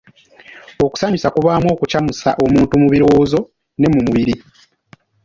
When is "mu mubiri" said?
3.93-4.35